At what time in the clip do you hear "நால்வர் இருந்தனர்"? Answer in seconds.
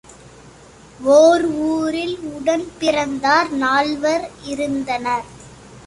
3.49-5.27